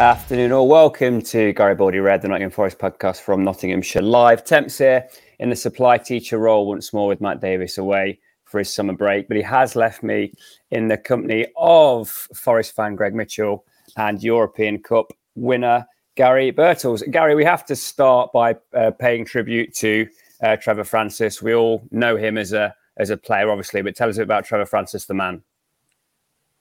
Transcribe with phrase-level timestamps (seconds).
[0.00, 4.42] Afternoon, or welcome to Garibaldi Red, the Nottingham Forest podcast from Nottinghamshire Live.
[4.42, 5.06] Temps here
[5.38, 9.28] in the supply teacher role once more with Matt Davis away for his summer break,
[9.28, 10.32] but he has left me
[10.70, 13.66] in the company of Forest fan Greg Mitchell
[13.98, 17.02] and European Cup winner Garry Birtles.
[17.10, 20.08] Gary, we have to start by uh, paying tribute to
[20.42, 21.42] uh, Trevor Francis.
[21.42, 24.64] We all know him as a as a player, obviously, but tell us about Trevor
[24.64, 25.42] Francis, the man.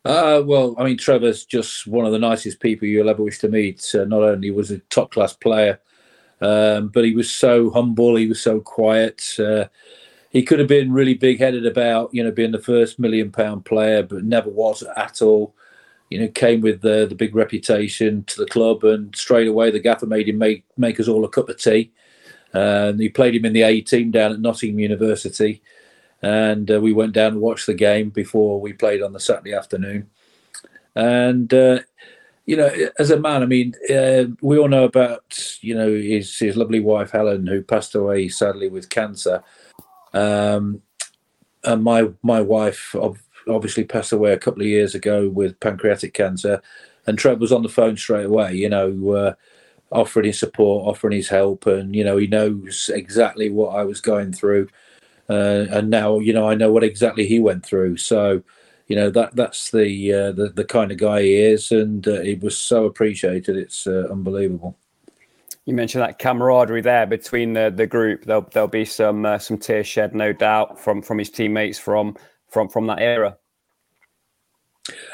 [0.05, 3.49] Uh, well, I mean, Trevor's just one of the nicest people you'll ever wish to
[3.49, 3.93] meet.
[3.93, 5.79] Uh, not only was a top class player,
[6.41, 8.15] um, but he was so humble.
[8.15, 9.37] He was so quiet.
[9.37, 9.65] Uh,
[10.29, 13.65] he could have been really big headed about, you know, being the first million pound
[13.65, 15.53] player, but never was at all.
[16.09, 19.79] You know, came with the the big reputation to the club, and straight away the
[19.79, 21.91] gaffer made him make make us all a cup of tea.
[22.53, 25.61] And he played him in the A team down at Nottingham University
[26.21, 29.53] and uh, we went down and watched the game before we played on the Saturday
[29.53, 30.09] afternoon.
[30.95, 31.79] And uh,
[32.45, 36.37] you know, as a man, I mean, uh, we all know about you know his
[36.37, 39.43] his lovely wife Helen, who passed away sadly with cancer.
[40.13, 40.81] Um,
[41.63, 42.95] and my my wife
[43.47, 46.61] obviously passed away a couple of years ago with pancreatic cancer.
[47.07, 49.33] And Trev was on the phone straight away, you know, uh,
[49.91, 54.01] offering his support, offering his help, and you know he knows exactly what I was
[54.01, 54.67] going through
[55.29, 57.97] uh, and now you know I know what exactly he went through.
[57.97, 58.41] So
[58.87, 62.21] you know that that's the uh, the, the kind of guy he is, and uh,
[62.21, 63.55] he was so appreciated.
[63.55, 64.77] It's uh, unbelievable.
[65.65, 68.25] You mentioned that camaraderie there between the the group.
[68.25, 72.17] There'll there'll be some uh, some tears shed, no doubt, from from his teammates from
[72.47, 73.37] from from that era.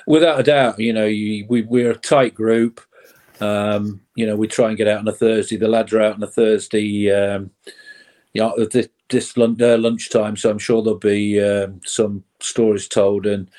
[0.08, 2.80] Without a doubt, you know, you, we we're a tight group.
[3.42, 5.58] Um, you know, we try and get out on a Thursday.
[5.58, 7.12] The lads are out on a Thursday.
[7.12, 7.52] Um,
[8.32, 12.88] you know, the, this lunch, uh, lunchtime, so I'm sure there'll be um, some stories
[12.88, 13.50] told, and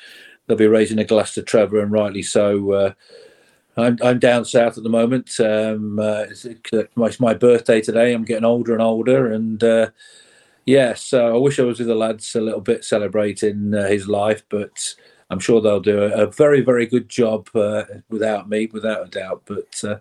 [0.45, 2.71] they'll be raising a glass to Trevor, and rightly so.
[2.71, 2.93] Uh,
[3.77, 5.39] I'm I'm down south at the moment.
[5.39, 8.13] Um, uh, it's, it's, my birthday today.
[8.13, 9.89] I'm getting older and older, and uh,
[10.65, 14.07] yeah, so I wish I was with the lads a little bit celebrating uh, his
[14.07, 14.95] life, but
[15.29, 19.09] I'm sure they'll do a, a very very good job uh, without me, without a
[19.09, 19.43] doubt.
[19.45, 19.99] But uh,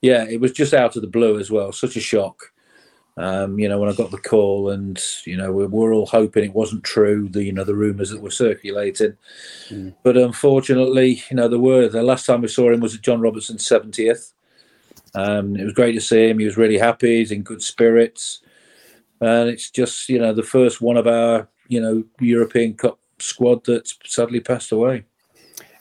[0.00, 1.72] yeah, it was just out of the blue as well.
[1.72, 2.52] Such a shock.
[3.16, 6.44] Um, you know, when I got the call, and you know, we were all hoping
[6.44, 7.28] it wasn't true.
[7.28, 9.16] The you know the rumours that were circulating,
[9.68, 9.94] mm.
[10.02, 11.88] but unfortunately, you know, there were.
[11.88, 14.32] The last time we saw him was at John Robertson's seventieth.
[15.14, 16.38] Um, it was great to see him.
[16.38, 17.18] He was really happy.
[17.18, 18.40] He's in good spirits,
[19.20, 23.64] and it's just you know the first one of our you know European Cup squad
[23.64, 25.04] that's sadly passed away.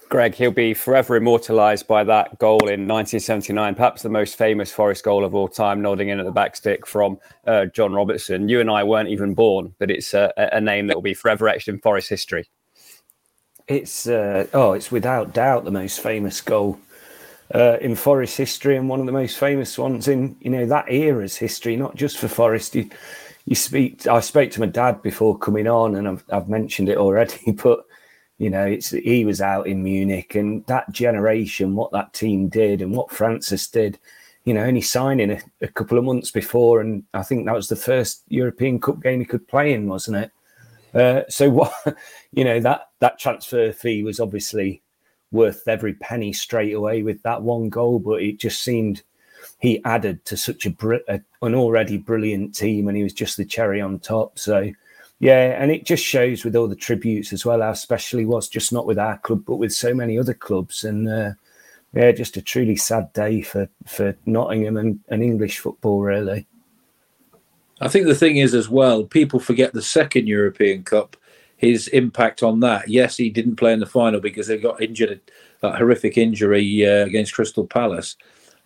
[0.10, 5.04] Greg, he'll be forever immortalised by that goal in 1979, perhaps the most famous Forest
[5.04, 8.50] goal of all time, nodding in at the backstick from uh, John Robertson.
[8.50, 11.48] You and I weren't even born, but it's a, a name that will be forever
[11.48, 12.50] etched in Forest history.
[13.68, 16.80] It's uh, oh, it's without doubt the most famous goal
[17.54, 20.90] uh, in Forest history and one of the most famous ones in you know that
[20.90, 22.74] era's history, not just for Forest.
[22.74, 22.90] You,
[23.46, 24.08] you speak.
[24.08, 27.86] I spoke to my dad before coming on, and I've, I've mentioned it already, but
[28.40, 32.82] you know, it's he was out in Munich, and that generation, what that team did,
[32.82, 34.00] and what Francis did.
[34.46, 37.68] You know, only signing a, a couple of months before, and I think that was
[37.68, 40.32] the first European Cup game he could play in, wasn't it?
[40.94, 41.74] Uh, so what,
[42.32, 44.82] you know, that that transfer fee was obviously
[45.32, 49.04] worth every penny straight away with that one goal, but it just seemed
[49.60, 50.74] he added to such a,
[51.10, 54.40] a an already brilliant team, and he was just the cherry on top.
[54.40, 54.72] So
[55.20, 58.48] yeah, and it just shows with all the tributes as well how special he was,
[58.48, 60.86] just not with our club, but with so many other clubs.
[60.86, 61.32] And uh,
[61.94, 66.48] yeah, just a truly sad day for, for Nottingham and, and English football, really.
[67.82, 71.18] I think the thing is as well, people forget the second European Cup,
[71.58, 72.88] his impact on that.
[72.88, 75.20] Yes, he didn't play in the final because they got injured,
[75.62, 78.16] that horrific injury uh, against Crystal Palace.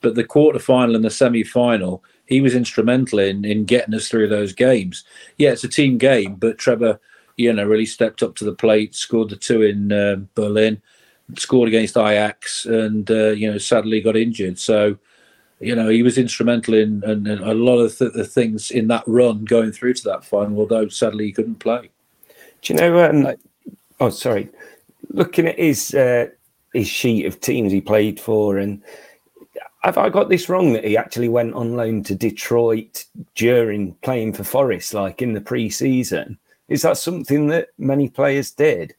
[0.01, 4.07] But the quarter final and the semi final, he was instrumental in in getting us
[4.07, 5.03] through those games.
[5.37, 6.99] Yeah, it's a team game, but Trevor,
[7.37, 10.81] you know, really stepped up to the plate, scored the two in uh, Berlin,
[11.37, 14.59] scored against Ajax, and uh, you know, sadly got injured.
[14.59, 14.97] So,
[15.59, 18.87] you know, he was instrumental in, in, in a lot of th- the things in
[18.87, 20.59] that run going through to that final.
[20.59, 21.89] Although sadly he couldn't play.
[22.61, 23.03] Do you know?
[23.03, 23.35] Um,
[23.99, 24.49] oh, sorry.
[25.09, 26.27] Looking at his uh,
[26.73, 28.81] his sheet of teams he played for, and
[29.83, 34.33] have I got this wrong that he actually went on loan to Detroit during playing
[34.33, 36.37] for Forest, like in the pre-season?
[36.69, 38.95] Is that something that many players did?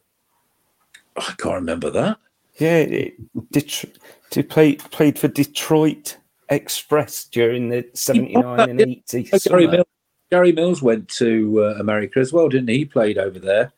[1.17, 2.19] I can't remember that.
[2.59, 3.15] Yeah, it,
[3.51, 3.99] Det-
[4.31, 6.19] to play played for Detroit
[6.51, 9.31] Express during the seventy nine and eighty.
[9.49, 9.87] Gary Mills,
[10.31, 12.79] Gary Mills went to uh, America as well, didn't he?
[12.79, 13.73] He played over there.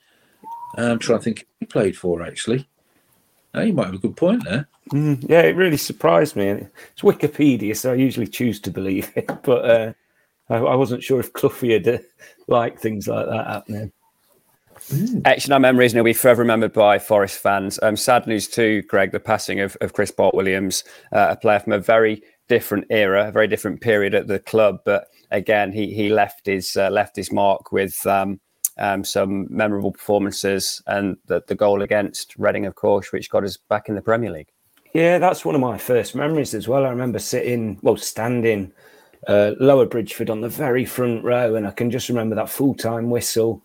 [0.76, 2.68] I'm trying to think he played for actually.
[3.56, 4.68] Oh, you might have a good point there.
[4.92, 6.46] Mm, yeah, it really surprised me.
[6.46, 9.92] It's Wikipedia, so I usually choose to believe it, but uh,
[10.50, 11.98] I, I, wasn't sure if Cloughie had uh,
[12.48, 13.92] liked things like that happening.
[14.90, 15.22] Mm.
[15.24, 17.78] Etched in our memories and he'll be forever remembered by Forest fans.
[17.82, 21.72] Um, sad news too, Greg, the passing of, of Chris Bart-Williams, uh, a player from
[21.72, 24.80] a very different era, a very different period at the club.
[24.84, 28.38] But again, he he left his uh, left his mark with um,
[28.78, 33.56] um, some memorable performances and the, the goal against Reading, of course, which got us
[33.56, 34.48] back in the Premier League.
[34.92, 36.86] Yeah, that's one of my first memories as well.
[36.86, 38.72] I remember sitting, well, standing
[39.26, 42.74] uh, lower Bridgford on the very front row, and I can just remember that full
[42.74, 43.62] time whistle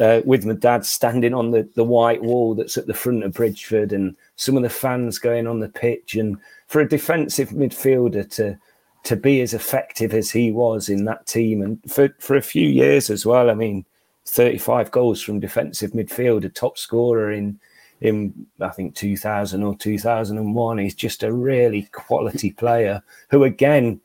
[0.00, 3.34] uh, with my dad standing on the, the white wall that's at the front of
[3.34, 6.14] Bridgford, and some of the fans going on the pitch.
[6.14, 8.58] And for a defensive midfielder to
[9.04, 12.66] to be as effective as he was in that team, and for, for a few
[12.66, 13.50] years as well.
[13.50, 13.84] I mean,
[14.26, 17.58] 35 goals from defensive midfield, a top scorer in
[18.00, 20.78] in I think 2000 or 2001.
[20.78, 24.00] He's just a really quality player who, again,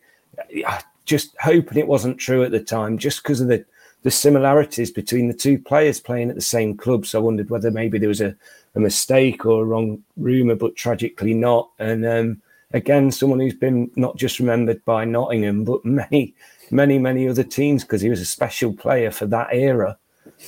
[1.05, 3.65] just hoping it wasn't true at the time, just because of the
[4.03, 7.05] the similarities between the two players playing at the same club.
[7.05, 8.35] So I wondered whether maybe there was a,
[8.75, 11.69] a mistake or a wrong rumor, but tragically not.
[11.79, 12.41] And um,
[12.71, 16.33] again, someone who's been not just remembered by Nottingham, but many,
[16.71, 19.97] many, many other teams because he was a special player for that era.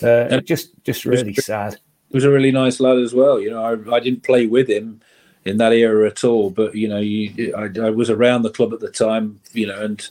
[0.01, 1.77] Uh, just, just really sad.
[2.09, 3.39] He was a really nice lad as well.
[3.39, 5.01] You know, I, I didn't play with him
[5.45, 8.73] in that era at all, but you know, you, I, I was around the club
[8.73, 9.39] at the time.
[9.53, 10.09] You know, and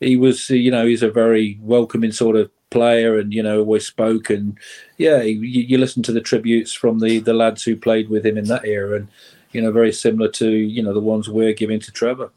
[0.00, 3.86] he was, you know, he's a very welcoming sort of player, and you know, always
[3.86, 4.30] spoke.
[4.30, 4.58] And
[4.98, 8.36] yeah, you, you listen to the tributes from the the lads who played with him
[8.36, 9.08] in that era, and
[9.52, 12.30] you know, very similar to you know the ones we're giving to Trevor.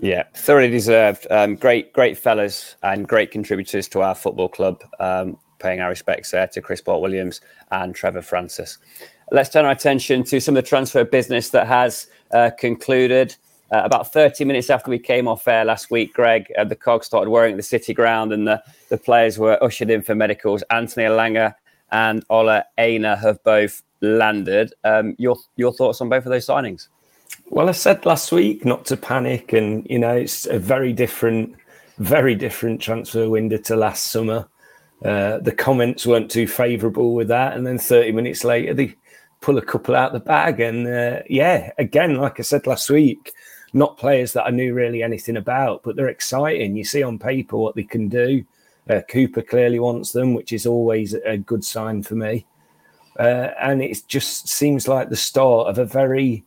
[0.00, 1.26] Yeah, thoroughly deserved.
[1.30, 4.82] Um, great, great fellas and great contributors to our football club.
[4.98, 8.78] Um, paying our respects there to Chris Bart-Williams and Trevor Francis.
[9.30, 13.36] Let's turn our attention to some of the transfer business that has uh, concluded.
[13.70, 17.04] Uh, about 30 minutes after we came off air last week, Greg, uh, the cog
[17.04, 20.64] started whirring at the City Ground and the, the players were ushered in for medicals.
[20.70, 21.54] Anthony Elanga
[21.92, 24.72] and Ola Aina have both landed.
[24.82, 26.88] Um, your, your thoughts on both of those signings?
[27.48, 31.54] Well, I said last week not to panic, and you know it's a very different,
[31.98, 34.48] very different transfer window to last summer.
[35.04, 38.94] Uh, the comments weren't too favourable with that, and then 30 minutes later they
[39.40, 43.32] pull a couple out the bag, and uh, yeah, again, like I said last week,
[43.72, 46.76] not players that I knew really anything about, but they're exciting.
[46.76, 48.44] You see on paper what they can do.
[48.88, 52.46] Uh, Cooper clearly wants them, which is always a good sign for me.
[53.18, 56.44] Uh, and it just seems like the start of a very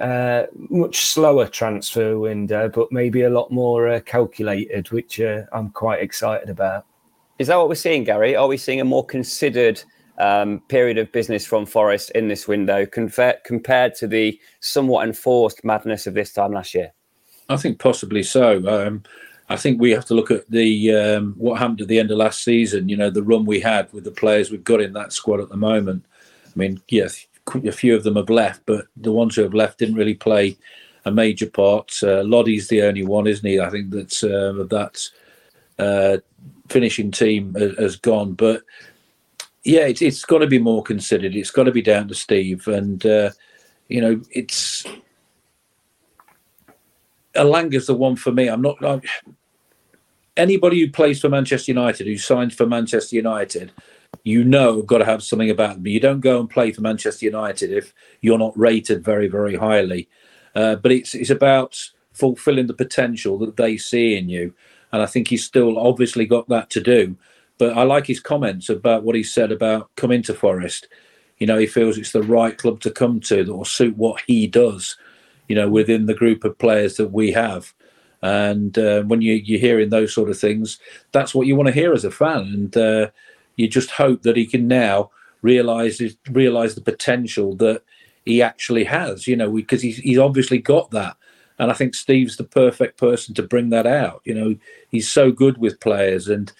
[0.00, 5.70] uh, much slower transfer window, but maybe a lot more uh, calculated, which uh, I'm
[5.70, 6.86] quite excited about.
[7.38, 8.34] Is that what we're seeing, Gary?
[8.34, 9.82] Are we seeing a more considered
[10.18, 15.64] um, period of business from Forest in this window confer- compared to the somewhat enforced
[15.64, 16.92] madness of this time last year?
[17.48, 18.66] I think possibly so.
[18.68, 19.02] Um,
[19.48, 22.18] I think we have to look at the um, what happened at the end of
[22.18, 22.88] last season.
[22.88, 25.48] You know, the run we had with the players we've got in that squad at
[25.48, 26.04] the moment.
[26.46, 29.78] I mean, yes, a few of them have left, but the ones who have left
[29.78, 30.56] didn't really play
[31.04, 31.92] a major part.
[32.02, 33.60] Uh, Lodi's the only one, isn't he?
[33.60, 35.08] I think that's uh, that
[35.78, 36.18] uh,
[36.68, 38.62] finishing team has gone, but
[39.64, 41.34] yeah, it's, it's got to be more considered.
[41.34, 43.30] It's got to be down to Steve, and uh,
[43.88, 44.84] you know, it's
[47.34, 48.48] Elanga's the one for me.
[48.48, 48.82] I'm not.
[48.84, 49.02] I'm,
[50.36, 53.72] anybody who plays for Manchester United, who signs for Manchester United,
[54.24, 55.86] you know got to have something about them.
[55.86, 60.08] You don't go and play for Manchester United if you're not rated very, very highly.
[60.54, 61.80] Uh, but it's it's about
[62.12, 64.54] fulfilling the potential that they see in you,
[64.92, 67.16] and I think he's still obviously got that to do.
[67.58, 70.88] But I like his comments about what he said about coming to Forest.
[71.38, 74.22] You know, he feels it's the right club to come to that will suit what
[74.26, 74.96] he does.
[75.48, 77.72] You know, within the group of players that we have.
[78.20, 80.78] And uh, when you, you're hearing those sort of things,
[81.12, 82.40] that's what you want to hear as a fan.
[82.40, 83.10] And uh,
[83.58, 85.10] you just hope that he can now
[85.42, 86.00] realize
[86.30, 87.82] realize the potential that
[88.24, 89.26] he actually has.
[89.26, 91.16] You know, because he's he's obviously got that,
[91.58, 94.22] and I think Steve's the perfect person to bring that out.
[94.24, 94.56] You know,
[94.90, 96.50] he's so good with players, and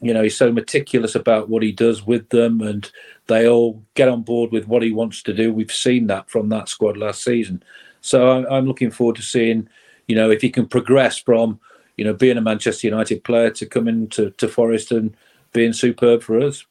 [0.00, 2.90] you know he's so meticulous about what he does with them, and
[3.28, 5.52] they all get on board with what he wants to do.
[5.52, 7.62] We've seen that from that squad last season,
[8.00, 9.68] so I'm looking forward to seeing,
[10.08, 11.60] you know, if he can progress from
[11.96, 15.16] you know being a Manchester United player to come into to Forest and
[15.52, 16.64] being superb for us.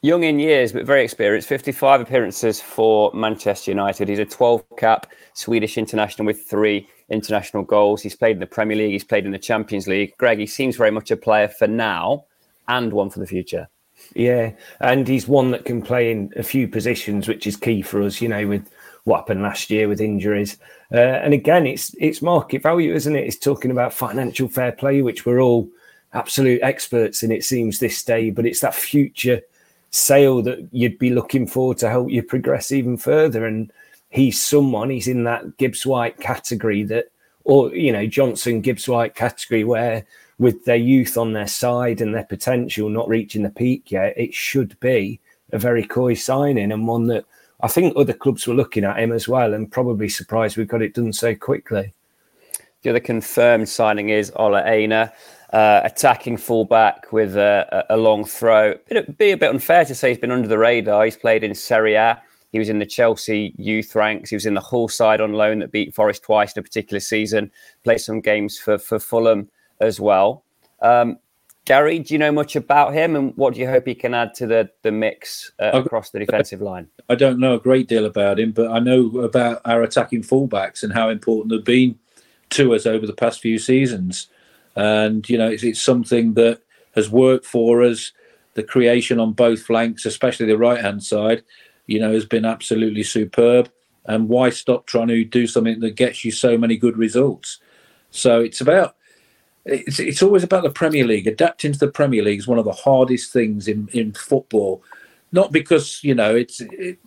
[0.00, 1.48] Young in years, but very experienced.
[1.48, 4.08] 55 appearances for Manchester United.
[4.08, 8.00] He's a 12 cap Swedish international with three international goals.
[8.00, 10.16] He's played in the Premier League, he's played in the Champions League.
[10.16, 12.26] Greg, he seems very much a player for now
[12.68, 13.68] and one for the future.
[14.14, 18.00] Yeah, and he's one that can play in a few positions, which is key for
[18.02, 18.20] us.
[18.20, 18.70] You know, with
[19.02, 20.58] what happened last year with injuries,
[20.92, 23.26] uh, and again, it's it's market value, isn't it?
[23.26, 25.68] It's talking about financial fair play, which we're all
[26.12, 27.32] absolute experts in.
[27.32, 29.42] It seems this day, but it's that future
[29.90, 33.46] sale that you'd be looking for to help you progress even further.
[33.46, 33.72] And
[34.10, 34.90] he's someone.
[34.90, 37.10] He's in that Gibbs White category that,
[37.44, 40.04] or you know, Johnson Gibbs White category where
[40.38, 44.32] with their youth on their side and their potential not reaching the peak yet, it
[44.34, 45.20] should be
[45.52, 47.24] a very coy signing and one that
[47.60, 50.82] I think other clubs were looking at him as well and probably surprised we got
[50.82, 51.92] it done so quickly.
[52.82, 55.12] The other confirmed signing is Ola Aina,
[55.52, 58.74] uh, attacking fullback with a, a, long throw.
[58.88, 61.04] It'd be a bit unfair to say he's been under the radar.
[61.04, 62.20] He's played in Serie A.
[62.52, 64.30] He was in the Chelsea youth ranks.
[64.30, 67.00] He was in the Hull side on loan that beat Forest twice in a particular
[67.00, 67.50] season.
[67.84, 69.48] Played some games for, for Fulham
[69.80, 70.44] as well.
[70.80, 71.18] Um,
[71.64, 74.32] Gary, do you know much about him, and what do you hope he can add
[74.36, 76.88] to the the mix uh, across the defensive line?
[77.10, 80.82] I don't know a great deal about him, but I know about our attacking fullbacks
[80.82, 81.98] and how important they've been
[82.50, 84.28] to us over the past few seasons.
[84.78, 86.62] And you know, it's, it's something that
[86.94, 88.12] has worked for us.
[88.54, 91.42] The creation on both flanks, especially the right hand side,
[91.86, 93.70] you know, has been absolutely superb.
[94.04, 97.58] And why stop trying to do something that gets you so many good results?
[98.10, 98.94] So it's about
[99.64, 101.26] it's, it's always about the Premier League.
[101.26, 104.82] Adapting to the Premier League is one of the hardest things in, in football.
[105.32, 106.98] Not because, you know, it's it,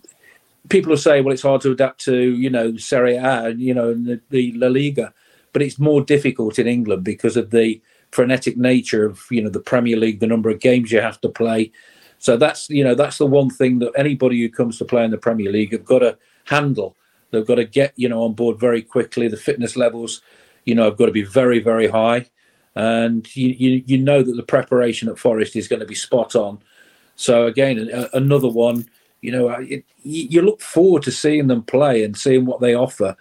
[0.68, 3.74] people will say, well, it's hard to adapt to, you know, Serie A, and, you
[3.74, 5.12] know, the, the La Liga,
[5.52, 7.80] but it's more difficult in England because of the
[8.10, 11.28] frenetic nature of, you know, the Premier League, the number of games you have to
[11.28, 11.72] play.
[12.18, 15.10] So that's, you know, that's the one thing that anybody who comes to play in
[15.10, 16.96] the Premier League have got to handle.
[17.30, 19.28] They've got to get, you know, on board very quickly.
[19.28, 20.20] The fitness levels,
[20.64, 22.26] you know, have got to be very, very high
[22.74, 26.34] and you, you, you know that the preparation at Forest is going to be spot
[26.34, 26.58] on.
[27.16, 28.86] So again, a, another one.
[29.20, 33.16] You know, it, you look forward to seeing them play and seeing what they offer.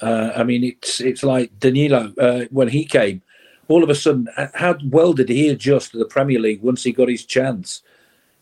[0.00, 3.22] Uh, I mean, it's it's like Danilo uh, when he came.
[3.68, 6.92] All of a sudden, how well did he adjust to the Premier League once he
[6.92, 7.82] got his chance?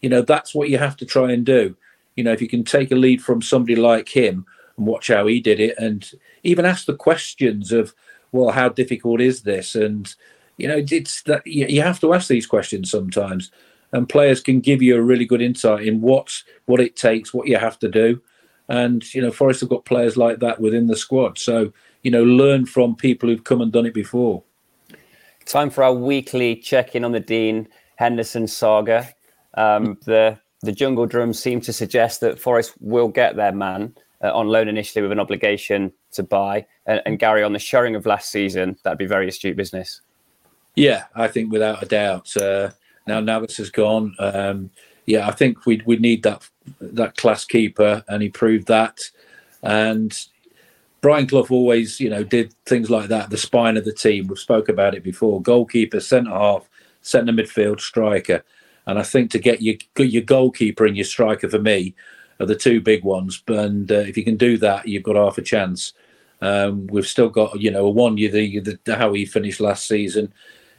[0.00, 1.76] You know, that's what you have to try and do.
[2.14, 4.46] You know, if you can take a lead from somebody like him
[4.76, 6.08] and watch how he did it, and
[6.44, 7.92] even ask the questions of,
[8.30, 9.74] well, how difficult is this?
[9.74, 10.14] And
[10.58, 13.50] you know, it's that you have to ask these questions sometimes,
[13.92, 17.48] and players can give you a really good insight in what what it takes, what
[17.48, 18.20] you have to do,
[18.68, 21.38] and you know, Forest have got players like that within the squad.
[21.38, 24.42] So you know, learn from people who've come and done it before.
[25.44, 29.08] Time for our weekly check-in on the Dean Henderson saga.
[29.54, 34.32] Um, the the jungle drums seem to suggest that Forest will get their man uh,
[34.32, 36.66] on loan initially with an obligation to buy.
[36.86, 40.00] And, and, Gary, on the showing of last season, that'd be very astute business.
[40.74, 42.36] Yeah, I think without a doubt.
[42.36, 42.70] Uh,
[43.06, 44.14] now Navas has gone.
[44.18, 44.70] Um,
[45.06, 46.48] yeah, I think we we need that
[46.80, 49.00] that class keeper, and he proved that.
[49.62, 50.16] And
[51.00, 53.30] Brian Clough always, you know, did things like that.
[53.30, 54.26] The spine of the team.
[54.26, 55.42] We've spoke about it before.
[55.42, 56.68] Goalkeeper, centre half,
[57.02, 58.44] centre midfield, striker.
[58.86, 61.94] And I think to get your your goalkeeper and your striker for me
[62.38, 63.42] are the two big ones.
[63.48, 65.92] And uh, if you can do that, you've got half a chance.
[66.42, 70.32] Um, we've still got, you know, Awoniyi the, the how he finished last season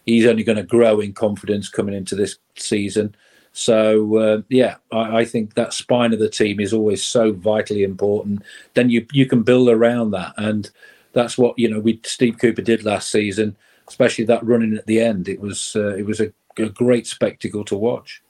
[0.08, 3.14] he's only going to grow in confidence coming into this season.
[3.58, 7.82] So uh, yeah, I, I, think that spine of the team is always so vitally
[7.82, 8.44] important.
[8.76, 10.70] Then you you can build around that, and
[11.14, 11.80] that's what you know.
[11.80, 15.28] We Steve Cooper did last season, especially that running at the end.
[15.28, 18.22] It was uh, it was a, a great spectacle to watch.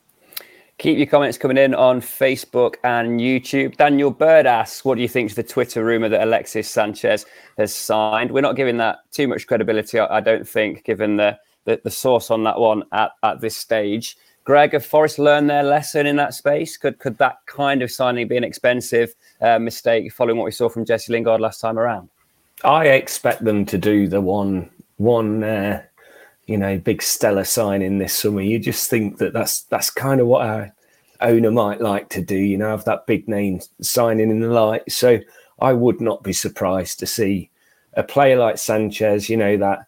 [0.77, 3.75] Keep your comments coming in on Facebook and YouTube.
[3.75, 7.25] Daniel Bird asks, What do you think of the Twitter rumor that Alexis Sanchez
[7.57, 8.31] has signed?
[8.31, 12.31] We're not giving that too much credibility, I don't think, given the the, the source
[12.31, 14.15] on that one at, at this stage.
[14.47, 16.77] Greg, have Forest learned their lesson in that space?
[16.77, 20.69] Could could that kind of signing be an expensive uh, mistake following what we saw
[20.69, 22.07] from Jesse Lingard last time around?
[22.63, 25.83] I expect them to do the one one uh,
[26.45, 28.39] you know big stellar signing this summer.
[28.39, 30.73] You just think that that's that's kind of what our
[31.19, 32.37] owner might like to do.
[32.37, 34.89] You know, have that big name signing in the light.
[34.89, 35.19] So
[35.59, 37.49] I would not be surprised to see
[37.95, 39.29] a player like Sanchez.
[39.29, 39.87] You know that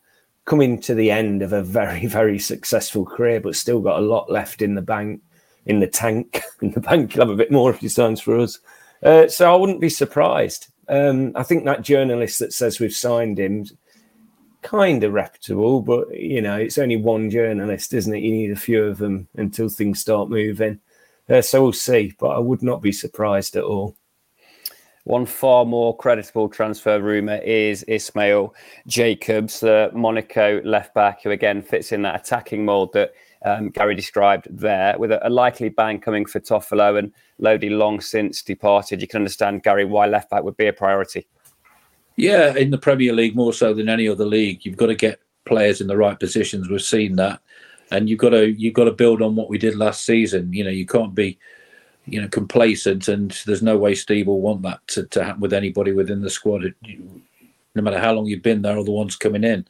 [0.49, 4.31] coming to the end of a very, very successful career, but still got a lot
[4.31, 5.21] left in the bank,
[5.65, 6.41] in the tank.
[6.61, 8.59] in the bank, you'll have a bit more if he signs for us.
[9.03, 10.67] Uh, so I wouldn't be surprised.
[10.89, 13.65] Um, I think that journalist that says we've signed him,
[14.63, 18.23] kind of reputable, but you know, it's only one journalist, isn't it?
[18.23, 20.79] You need a few of them until things start moving.
[21.29, 23.95] Uh, so we'll see, but I would not be surprised at all.
[25.09, 28.53] One far more creditable transfer rumour is Ismail
[28.85, 33.13] Jakobs, the Monaco left back, who again fits in that attacking mould that
[33.43, 38.01] um, Gary described there, with a, a, likely ban coming for Toffolo and Lodi long
[38.01, 39.01] since departed.
[39.01, 41.25] You can understand, Gary, why left back would be a priority.
[42.15, 45.21] Yeah, in the Premier League more so than any other league, you've got to get
[45.45, 46.69] players in the right positions.
[46.69, 47.41] We've seen that,
[47.89, 50.53] and you've got to you've got to build on what we did last season.
[50.53, 51.39] You know, you can't be
[52.11, 55.53] you know complacent, and there's no way Steve will want that to, to happen with
[55.53, 56.73] anybody within the squad.
[57.75, 59.65] No matter how long you've been there, or the ones coming in,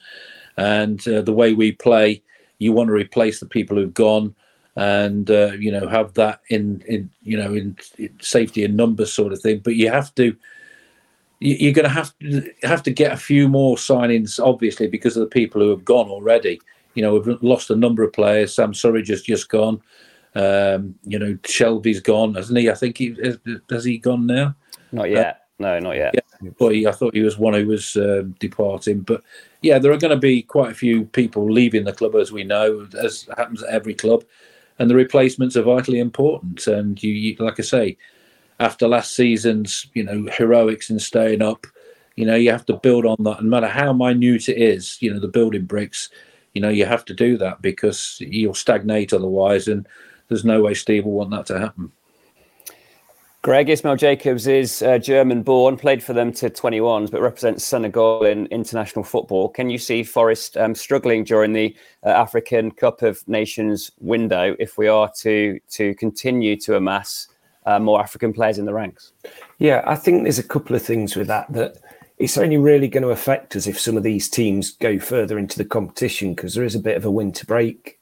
[0.57, 2.21] and uh, the way we play,
[2.57, 4.35] you want to replace the people who've gone
[4.75, 9.11] and uh, you know have that in in you know in, in, safety and numbers
[9.11, 9.59] sort of thing.
[9.59, 10.35] But you have to
[11.39, 15.21] you're going to have to have to get a few more signings obviously because of
[15.21, 16.61] the people who have gone already.
[16.93, 18.53] You know we've lost a number of players.
[18.53, 19.81] Sam surridge has just gone
[20.35, 23.15] um, you know Shelvey's gone hasn't he i think he
[23.69, 24.55] has he gone now
[24.91, 27.65] not yet uh, no not yet yeah, but he, i thought he was one who
[27.65, 29.23] was uh, departing but
[29.61, 32.43] yeah, there are going to be quite a few people leaving the club, as we
[32.43, 34.23] know, as happens at every club,
[34.77, 36.65] and the replacements are vitally important.
[36.67, 37.97] And you, you like I say,
[38.59, 41.67] after last season's, you know, heroics in staying up,
[42.15, 43.43] you know, you have to build on that.
[43.43, 46.09] No matter how minute it is, you know, the building bricks,
[46.53, 49.87] you know, you have to do that because you'll stagnate otherwise, and
[50.29, 51.91] there's no way Steve will want that to happen.
[53.41, 58.25] Greg Ismail Jakobs is uh, German born, played for them to 21s, but represents Senegal
[58.25, 59.47] in international football.
[59.47, 61.73] Can you see Forest um, struggling during the
[62.05, 67.29] uh, African Cup of Nations window if we are to, to continue to amass
[67.65, 69.13] uh, more African players in the ranks?
[69.57, 71.77] Yeah, I think there's a couple of things with that that
[72.17, 75.57] it's only really going to affect us if some of these teams go further into
[75.57, 77.98] the competition because there is a bit of a winter break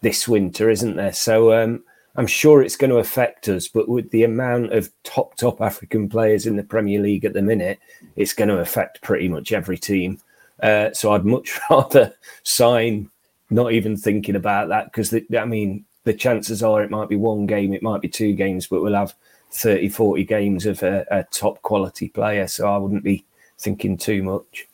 [0.00, 1.12] this winter, isn't there?
[1.12, 1.82] So, um,
[2.16, 6.08] I'm sure it's going to affect us, but with the amount of top top African
[6.08, 7.78] players in the Premier League at the minute,
[8.16, 10.18] it's going to affect pretty much every team.
[10.62, 13.10] Uh, so I'd much rather sign,
[13.48, 17.46] not even thinking about that, because I mean the chances are it might be one
[17.46, 19.14] game, it might be two games, but we'll have
[19.52, 22.48] 30, 40 games of a, a top quality player.
[22.48, 23.24] So I wouldn't be
[23.58, 24.66] thinking too much.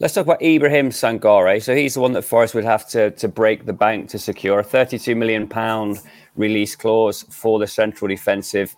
[0.00, 1.62] Let's talk about Ibrahim Sangare.
[1.62, 4.58] So he's the one that Forest would have to, to break the bank to secure
[4.58, 6.00] a 32 million pound
[6.34, 8.74] release clause for the central defensive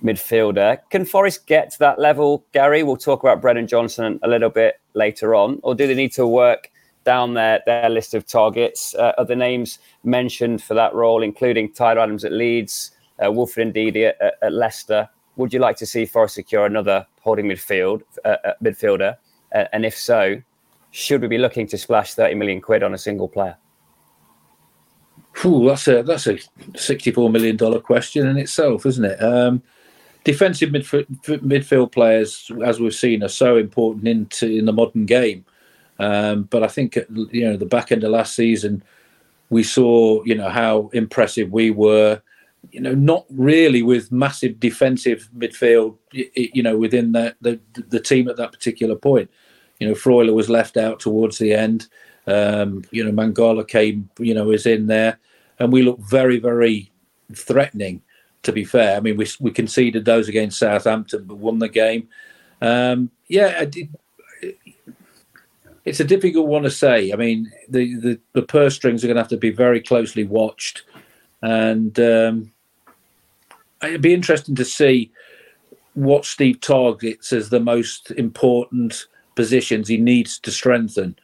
[0.00, 0.78] midfielder.
[0.90, 2.84] Can Forest get to that level, Gary?
[2.84, 6.24] We'll talk about Brennan Johnson a little bit later on, or do they need to
[6.24, 6.70] work
[7.04, 8.94] down their, their list of targets?
[8.94, 14.06] Uh, other names mentioned for that role, including Tyler Adams at Leeds, uh, Wilfred Ndidi
[14.06, 15.08] at, at, Leicester.
[15.34, 19.16] Would you like to see Forest secure another holding midfield uh, uh midfielder?
[19.52, 20.40] Uh, and if so,
[20.90, 23.56] should we be looking to splash 30 million quid on a single player?
[25.44, 26.38] Ooh, that's a that's a
[26.76, 29.22] 64 million dollar question in itself, isn't it?
[29.22, 29.62] Um,
[30.24, 35.44] defensive midf- midfield players, as we've seen, are so important into in the modern game.
[35.98, 38.82] Um, but I think you know the back end of last season,
[39.50, 42.20] we saw you know how impressive we were.
[42.72, 45.96] You know, not really with massive defensive midfield.
[46.12, 49.30] You know, within the the, the team at that particular point.
[49.80, 51.88] You know, Freuler was left out towards the end.
[52.26, 55.18] Um, you know, Mangala came, you know, is in there,
[55.58, 56.90] and we looked very, very
[57.34, 58.02] threatening.
[58.44, 62.08] To be fair, I mean, we we conceded those against Southampton, but won the game.
[62.62, 63.66] Um, yeah,
[65.84, 67.12] it's a difficult one to say.
[67.12, 70.24] I mean, the, the, the purse strings are going to have to be very closely
[70.24, 70.84] watched,
[71.42, 72.52] and um,
[73.82, 75.10] it'd be interesting to see
[75.94, 81.16] what Steve targets as the most important positions he needs to strengthen.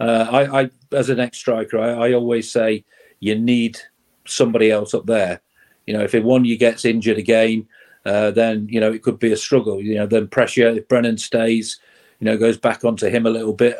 [0.00, 2.84] Uh, I, I, as an ex-striker, I, I, always say
[3.20, 3.78] you need
[4.26, 5.40] somebody else up there.
[5.86, 7.68] You know, if Awoniyi gets injured again,
[8.04, 9.80] uh, then you know it could be a struggle.
[9.80, 10.68] You know, then pressure.
[10.68, 11.78] If Brennan stays,
[12.18, 13.78] you know, goes back onto him a little bit.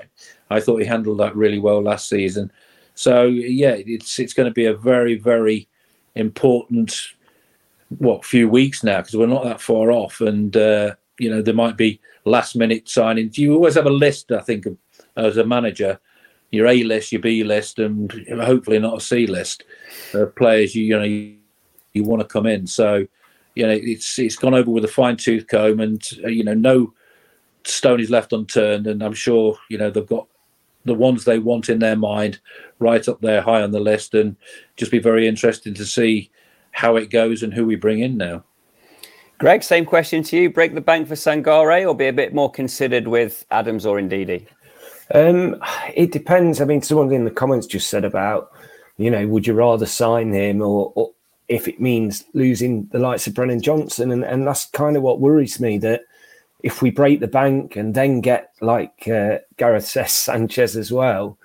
[0.50, 2.52] I thought he handled that really well last season.
[2.94, 5.68] So yeah, it's it's going to be a very very
[6.14, 6.94] important
[7.98, 11.54] what few weeks now because we're not that far off, and uh, you know there
[11.54, 13.38] might be last minute signings.
[13.38, 14.76] You always have a list, I think, of,
[15.16, 16.00] as a manager,
[16.50, 19.64] your A list, your B list, and hopefully not a C list
[20.14, 21.36] of players you, you know you,
[21.92, 22.66] you want to come in.
[22.66, 23.06] So,
[23.54, 26.54] you know, it's it's gone over with a fine tooth comb, and uh, you know,
[26.54, 26.92] no
[27.64, 28.86] stone is left unturned.
[28.86, 30.26] And I'm sure you know they've got
[30.84, 32.40] the ones they want in their mind
[32.80, 34.36] right up there, high on the list, and
[34.76, 36.30] just be very interesting to see
[36.72, 38.42] how it goes and who we bring in now.
[39.42, 40.50] Greg, same question to you.
[40.50, 44.46] Break the bank for Sangare or be a bit more considered with Adams or Ndidi?
[45.12, 45.56] Um,
[45.96, 46.60] it depends.
[46.60, 48.52] I mean, someone in the comments just said about,
[48.98, 51.10] you know, would you rather sign him or, or
[51.48, 54.12] if it means losing the likes of Brennan Johnson?
[54.12, 56.02] And, and that's kind of what worries me that
[56.62, 61.36] if we break the bank and then get, like uh, Gareth says, Sanchez as well,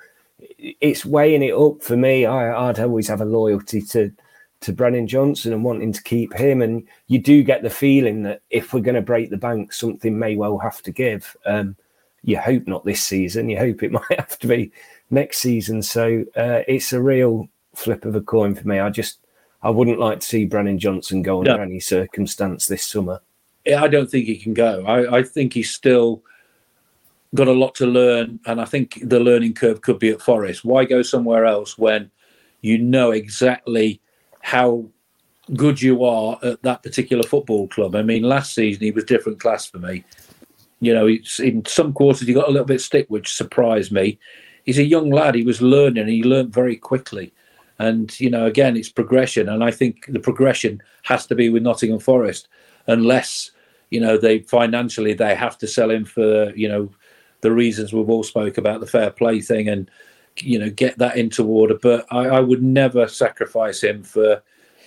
[0.59, 2.27] it's weighing it up for me.
[2.27, 4.11] I, I'd always have a loyalty to
[4.61, 6.61] to Brennan Johnson and wanting to keep him.
[6.61, 10.17] And you do get the feeling that if we're going to break the bank, something
[10.17, 11.35] may well have to give.
[11.45, 11.75] Um,
[12.23, 13.49] you hope not this season.
[13.49, 14.71] You hope it might have to be
[15.09, 15.81] next season.
[15.81, 18.79] So uh, it's a real flip of a coin for me.
[18.79, 19.19] I just
[19.61, 21.63] I wouldn't like to see Brennan Johnson go under no.
[21.63, 23.21] any circumstance this summer.
[23.67, 24.85] I don't think he can go.
[24.85, 26.23] I, I think he's still
[27.35, 30.63] got a lot to learn, and I think the learning curve could be at Forest.
[30.63, 32.09] Why go somewhere else when
[32.61, 33.99] you know exactly
[34.47, 34.85] how
[35.55, 37.95] good you are at that particular football club?
[37.95, 40.05] I mean, last season he was different class for me.
[40.79, 41.05] You know,
[41.39, 44.17] in some quarters he got a little bit stick, which surprised me.
[44.63, 45.35] He's a young lad.
[45.35, 46.07] He was learning.
[46.07, 47.33] He learned very quickly.
[47.77, 51.63] And you know, again, it's progression, and I think the progression has to be with
[51.63, 52.47] Nottingham Forest,
[52.87, 53.51] unless
[53.89, 56.89] you know they financially they have to sell him for you know
[57.41, 59.91] the reasons we've all spoke about the fair play thing and
[60.43, 61.77] you know get that into order.
[61.81, 64.41] But I, I would never sacrifice him for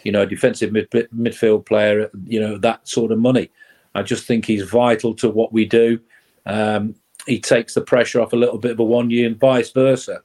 [0.04, 2.10] you know a defensive mid, midfield player.
[2.24, 3.50] You know that sort of money.
[3.94, 6.00] I just think he's vital to what we do.
[6.46, 6.94] Um,
[7.26, 10.22] he takes the pressure off a little bit of Awoniyi and vice versa.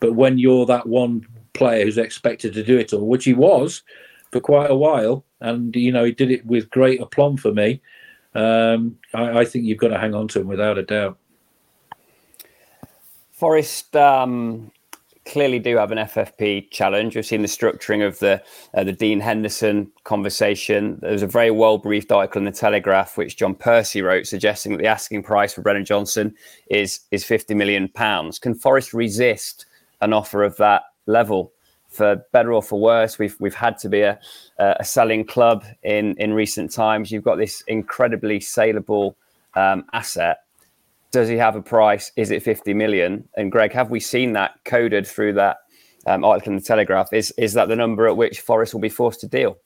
[0.00, 3.82] But when you're that one player who's expected to do it all, which he was
[4.30, 7.80] for quite a while, and you know he did it with great aplomb for me.
[8.34, 11.18] Um, I, I, think you've got to hang on to him without a doubt.
[13.38, 14.72] Forest um,
[15.24, 17.14] clearly do have an FFP challenge.
[17.14, 18.42] We've seen the structuring of the
[18.74, 20.98] uh, the Dean Henderson conversation.
[21.00, 24.72] There was a very well briefed article in the Telegraph, which John Percy wrote, suggesting
[24.72, 26.34] that the asking price for Brennan Johnson
[26.68, 28.40] is is fifty million pounds.
[28.40, 29.66] Can Forest resist
[30.00, 31.52] an offer of that level?
[31.90, 34.18] For better or for worse, we've we've had to be a,
[34.58, 37.12] a selling club in in recent times.
[37.12, 39.16] You've got this incredibly saleable
[39.54, 40.38] um, asset
[41.10, 42.12] does he have a price?
[42.16, 43.28] Is it 50 million?
[43.36, 45.58] And Greg, have we seen that coded through that
[46.06, 47.12] um, article in the Telegraph?
[47.12, 49.58] Is is that the number at which Forest will be forced to deal?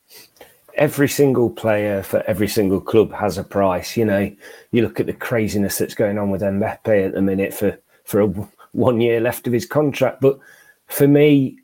[0.75, 3.97] Every single player for every single club has a price.
[3.97, 4.35] You know,
[4.71, 8.21] you look at the craziness that's going on with Mbappe at the minute for for
[8.21, 10.21] a, one year left of his contract.
[10.21, 10.39] But
[10.87, 11.59] for me,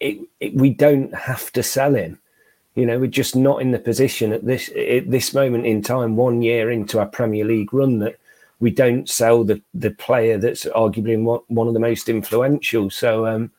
[0.00, 2.18] it, it, we don't have to sell him.
[2.74, 6.16] You know, we're just not in the position at this at this moment in time,
[6.16, 8.18] one year into our Premier League run, that
[8.60, 12.90] we don't sell the the player that's arguably one of the most influential.
[12.90, 13.50] So um,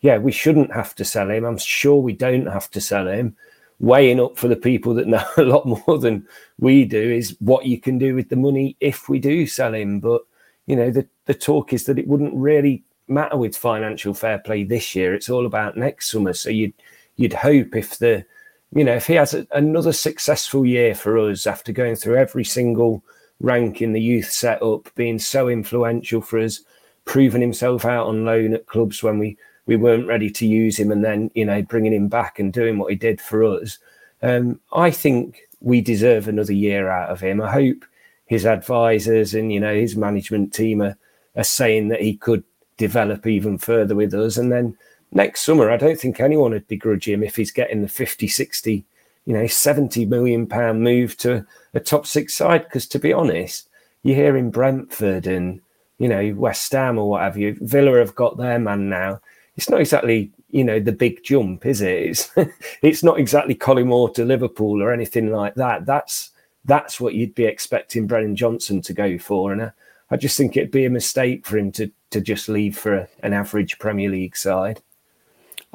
[0.00, 1.44] yeah, we shouldn't have to sell him.
[1.44, 3.36] I'm sure we don't have to sell him.
[3.80, 6.26] Weighing up for the people that know a lot more than
[6.58, 10.00] we do is what you can do with the money if we do sell him.
[10.00, 10.22] But
[10.66, 14.64] you know, the the talk is that it wouldn't really matter with financial fair play
[14.64, 15.14] this year.
[15.14, 16.32] It's all about next summer.
[16.32, 16.74] So you'd
[17.16, 18.24] you'd hope if the
[18.72, 22.44] you know if he has a, another successful year for us after going through every
[22.44, 23.02] single
[23.40, 26.60] rank in the youth setup, being so influential for us,
[27.04, 30.90] proving himself out on loan at clubs when we we weren't ready to use him,
[30.90, 33.78] and then you know bringing him back and doing what he did for us.
[34.22, 37.40] Um, I think we deserve another year out of him.
[37.40, 37.84] I hope
[38.26, 40.96] his advisors and you know his management team are,
[41.36, 42.44] are saying that he could
[42.76, 44.76] develop even further with us, and then
[45.12, 48.84] next summer I don't think anyone would begrudge him if he's getting the 50, 60
[49.26, 52.64] you know, 70 million pound move to a top six side.
[52.64, 53.68] Because to be honest,
[54.02, 55.60] you hear in Brentford and,
[55.98, 59.20] you know, West Ham or what have you, Villa have got their man now.
[59.56, 62.02] It's not exactly, you know, the big jump, is it?
[62.02, 62.30] It's,
[62.82, 65.86] it's not exactly Collymore to Liverpool or anything like that.
[65.86, 66.30] That's
[66.66, 69.52] that's what you'd be expecting Brennan Johnson to go for.
[69.52, 69.72] And I,
[70.10, 73.08] I just think it'd be a mistake for him to to just leave for a,
[73.22, 74.80] an average Premier League side.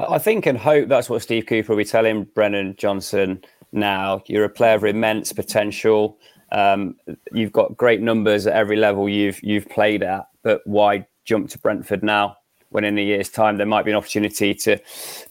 [0.07, 4.23] I think and hope that's what Steve Cooper will be telling Brennan Johnson now.
[4.27, 6.17] You're a player of immense potential.
[6.53, 6.95] Um,
[7.33, 11.59] you've got great numbers at every level you've you've played at, but why jump to
[11.59, 12.37] Brentford now?
[12.69, 14.79] When in a year's time there might be an opportunity to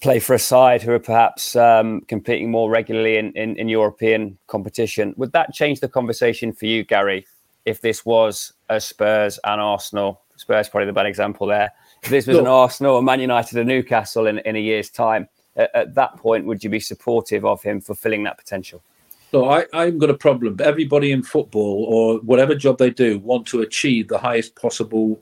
[0.00, 4.36] play for a side who are perhaps um, competing more regularly in, in, in European
[4.48, 5.14] competition.
[5.16, 7.26] Would that change the conversation for you, Gary?
[7.64, 11.72] If this was a Spurs and Arsenal, Spurs probably the bad example there
[12.02, 15.28] this was Look, an Arsenal, a Man United, a Newcastle in, in a year's time,
[15.56, 18.82] at, at, that point, would you be supportive of him fulfilling that potential?
[19.30, 20.56] So I, I've got a problem.
[20.60, 25.20] Everybody in football or whatever job they do want to achieve the highest possible,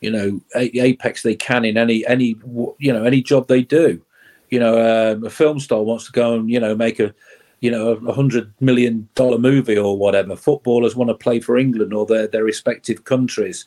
[0.00, 2.36] you know, apex they can in any any
[2.78, 4.00] you know any job they do.
[4.48, 7.14] You know, um, a film star wants to go and you know make a
[7.60, 10.34] you know a hundred million dollar movie or whatever.
[10.34, 13.66] Footballers want to play for England or their their respective countries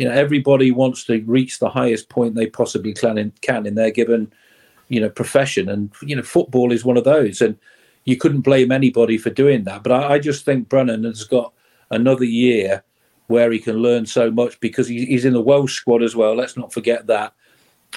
[0.00, 3.74] you know everybody wants to reach the highest point they possibly can in, can in
[3.74, 4.32] their given
[4.88, 5.68] you know profession.
[5.68, 7.58] And you know football is one of those and
[8.06, 9.82] you couldn't blame anybody for doing that.
[9.82, 11.52] But i, I just think brennan has got
[11.90, 12.82] another year
[13.26, 16.34] where he can learn so much because he, he's in the welsh squad as well.
[16.34, 17.34] Let's not forget that.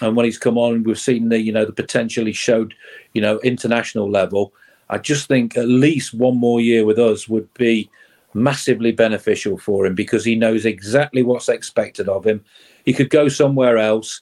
[0.01, 2.73] And when he's come on, we've seen the you know the potential he showed,
[3.13, 4.51] you know, international level.
[4.89, 7.89] I just think at least one more year with us would be
[8.33, 12.43] massively beneficial for him because he knows exactly what's expected of him.
[12.85, 14.21] He could go somewhere else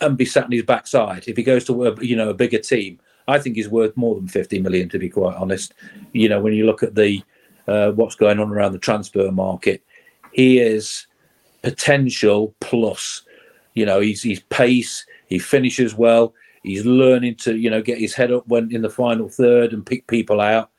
[0.00, 1.24] and be sat on his backside.
[1.26, 4.14] If he goes to a, you know a bigger team, I think he's worth more
[4.14, 5.74] than 50 million to be quite honest.
[6.12, 7.22] You know when you look at the
[7.68, 9.82] uh, what's going on around the transfer market,
[10.32, 11.06] he is
[11.62, 13.22] potential plus.
[13.74, 18.14] You know he's he's pace, he finishes well, he's learning to you know get his
[18.14, 20.70] head up when in the final third and pick people out.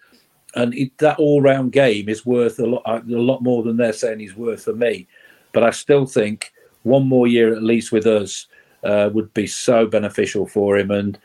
[0.55, 4.19] And it, that all-round game is worth a lot, a lot more than they're saying
[4.19, 5.07] he's worth for me.
[5.51, 8.47] But I still think one more year at least with us
[8.83, 10.91] uh, would be so beneficial for him.
[10.91, 11.17] And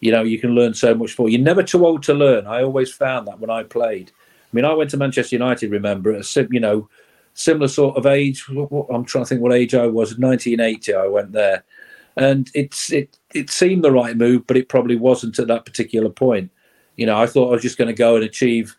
[0.00, 1.28] you know, you can learn so much for.
[1.28, 2.46] You're never too old to learn.
[2.46, 4.12] I always found that when I played.
[4.20, 5.70] I mean, I went to Manchester United.
[5.70, 6.88] Remember, at a you know
[7.34, 8.44] similar sort of age.
[8.48, 10.18] I'm trying to think what age I was.
[10.18, 11.64] 1980, I went there,
[12.16, 16.10] and it's it it seemed the right move, but it probably wasn't at that particular
[16.10, 16.50] point.
[16.96, 18.74] You know, I thought I was just going to go and achieve,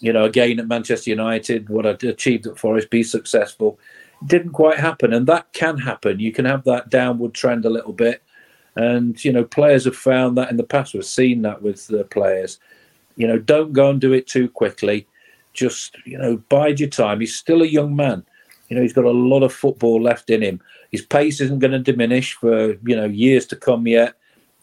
[0.00, 3.78] you know, again at Manchester United what I'd achieved at Forest, be successful
[4.26, 6.20] didn't quite happen, and that can happen.
[6.20, 8.22] You can have that downward trend a little bit,
[8.76, 10.94] and you know players have found that in the past.
[10.94, 12.58] We've seen that with the players.
[13.16, 15.06] You know, don't go and do it too quickly.
[15.52, 17.20] Just you know, bide your time.
[17.20, 18.24] He's still a young man.
[18.68, 20.60] You know, he's got a lot of football left in him.
[20.92, 24.16] His pace isn't going to diminish for you know years to come yet,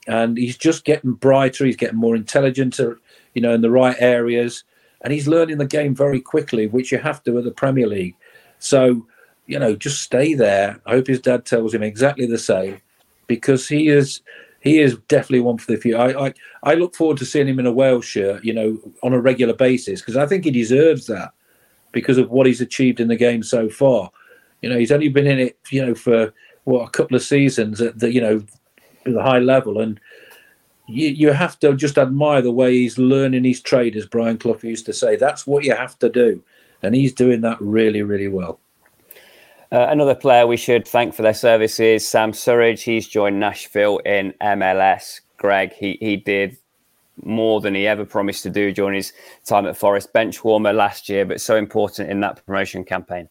[0.08, 1.66] and he's just getting brighter.
[1.66, 2.96] He's getting more intelligent, uh,
[3.34, 4.64] you know, in the right areas,
[5.02, 8.16] and he's learning the game very quickly, which you have to at the Premier League.
[8.60, 9.06] So
[9.48, 10.80] you know, just stay there.
[10.86, 12.82] I hope his dad tells him exactly the same,
[13.28, 14.22] because he is
[14.60, 15.98] he is definitely one for the future.
[15.98, 19.14] I, I, I look forward to seeing him in a Wales shirt, you know, on
[19.14, 21.32] a regular basis because I think he deserves that
[21.92, 24.12] because of what he's achieved in the game so far.
[24.62, 26.34] You know, he's only been in it, you know, for
[26.66, 28.44] what a couple of seasons at the, you know,
[29.14, 30.00] the high level, and
[30.88, 34.60] you, you have to just admire the way he's learning his trade, as Brian Clough
[34.64, 35.16] used to say.
[35.16, 36.44] That's what you have to do,
[36.82, 38.60] and he's doing that really, really well.
[39.70, 42.84] Uh, another player we should thank for their services, Sam Surridge.
[42.84, 45.20] He's joined Nashville in MLS.
[45.36, 46.58] Greg, he, he did
[47.24, 49.12] more than he ever promised to do during his
[49.46, 50.14] time at Forest.
[50.14, 53.28] Bench warmer last year, but so important in that promotion campaign.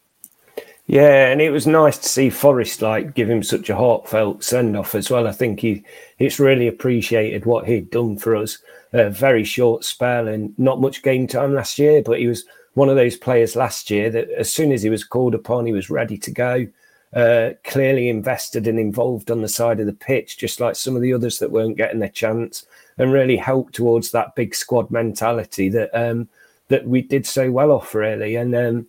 [0.87, 4.77] Yeah, and it was nice to see Forest like give him such a heartfelt send
[4.77, 5.27] off as well.
[5.27, 5.83] I think he
[6.17, 8.59] it's really appreciated what he'd done for us.
[8.93, 12.87] A very short spell and not much game time last year, but he was one
[12.87, 15.89] of those players last year that as soon as he was called upon, he was
[15.89, 16.67] ready to go.
[17.13, 21.01] Uh, clearly invested and involved on the side of the pitch, just like some of
[21.01, 22.65] the others that weren't getting their chance,
[22.97, 26.29] and really helped towards that big squad mentality that um,
[26.69, 28.35] that we did so well off really.
[28.35, 28.87] And um,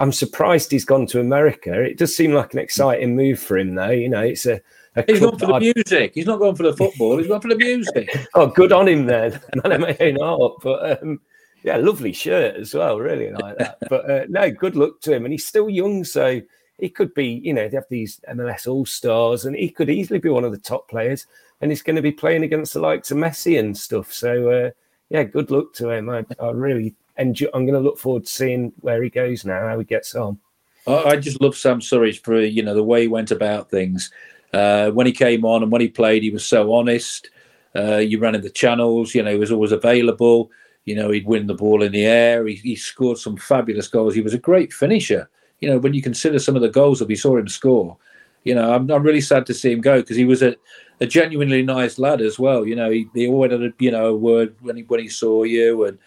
[0.00, 1.78] I'm surprised he's gone to America.
[1.82, 3.90] It does seem like an exciting move for him, though.
[3.90, 4.58] You know, it's a,
[4.96, 5.74] a He's gone for the I'd...
[5.76, 6.12] music.
[6.14, 7.18] He's not going for the football.
[7.18, 8.08] He's gone for the music.
[8.34, 9.38] oh, good on him then.
[9.62, 10.54] Man of my own heart.
[10.62, 11.20] But um,
[11.62, 12.98] yeah, lovely shirt as well.
[12.98, 13.76] Really like that.
[13.90, 16.40] but uh, no, good luck to him, and he's still young, so
[16.78, 17.42] he could be.
[17.44, 20.52] You know, they have these MLS All Stars, and he could easily be one of
[20.52, 21.26] the top players.
[21.60, 24.14] And he's going to be playing against the likes of Messi and stuff.
[24.14, 24.70] So uh,
[25.10, 26.08] yeah, good luck to him.
[26.08, 27.48] I, I really enjoy.
[27.54, 30.38] I'm going to look forward to seeing where he goes now, how he gets on.
[30.86, 34.10] I just love Sam Surridge for you know the way he went about things.
[34.52, 37.30] Uh, when he came on and when he played, he was so honest.
[37.76, 40.50] Uh, you ran in the channels, you know, he was always available.
[40.84, 42.46] You know, he'd win the ball in the air.
[42.46, 44.14] He, he scored some fabulous goals.
[44.14, 45.30] He was a great finisher.
[45.60, 47.96] You know, when you consider some of the goals that we saw him score,
[48.44, 50.56] you know, I'm, I'm really sad to see him go because he was a,
[51.00, 52.66] a genuinely nice lad as well.
[52.66, 55.08] You know, he, he always had a, you know, a word when he, when he
[55.08, 55.98] saw you and